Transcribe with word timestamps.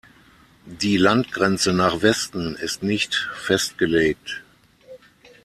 Die 0.65 0.97
Landgrenze 0.97 1.73
nach 1.73 2.01
Westen 2.01 2.55
ist 2.55 2.81
nicht 2.81 3.29
festgelegt. 3.35 4.41